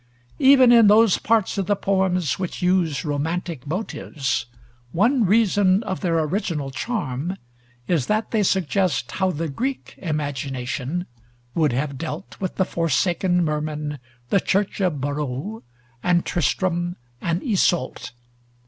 Even 0.39 0.71
in 0.71 0.87
those 0.87 1.19
parts 1.19 1.59
of 1.59 1.67
the 1.67 1.75
poems 1.75 2.39
which 2.39 2.63
use 2.63 3.05
romantic 3.05 3.67
motives, 3.67 4.47
one 4.91 5.27
reason 5.27 5.83
of 5.83 5.99
their 5.99 6.17
original 6.17 6.71
charm 6.71 7.37
is 7.87 8.07
that 8.07 8.31
they 8.31 8.41
suggest 8.41 9.11
how 9.11 9.29
the 9.29 9.47
Greek 9.47 9.93
imagination 9.99 11.05
would 11.53 11.71
have 11.71 11.99
dealt 11.99 12.35
with 12.39 12.55
the 12.55 12.65
forsaken 12.65 13.45
merman, 13.45 13.99
the 14.29 14.39
church 14.39 14.81
of 14.81 14.99
Brou, 14.99 15.61
and 16.01 16.25
Tristram 16.25 16.95
and 17.21 17.43
Iseult. 17.43 18.11